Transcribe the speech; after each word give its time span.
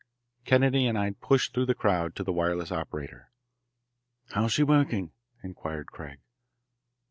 Kennedy 0.45 0.87
and 0.87 0.97
I 0.97 1.11
pushed 1.11 1.53
through 1.53 1.67
the 1.67 1.75
crowd 1.75 2.15
to 2.15 2.23
the 2.23 2.33
wireless 2.33 2.71
operator. 2.71 3.29
"How's 4.31 4.51
she 4.53 4.63
working?" 4.63 5.11
inquired 5.43 5.91
Craig. 5.91 6.17